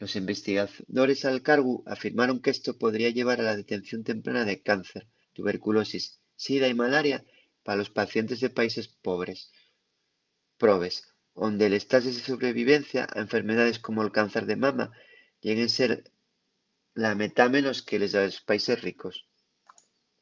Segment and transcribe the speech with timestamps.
[0.00, 5.02] los investigadores al cargu afirmaron qu’esto podría llevar a la detención temprana de cáncer
[5.36, 6.04] tuberculosis
[6.44, 7.18] sida y malaria
[7.64, 8.86] pa los pacientes de países
[10.64, 10.94] probes
[11.46, 14.86] onde les tases de sobrevivencia a enfermedaes como’l cáncer de mama
[15.42, 15.90] lleguen a ser
[17.02, 19.14] la metá menos que les de los países ricos